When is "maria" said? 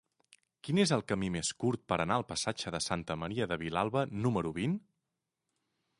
3.25-3.49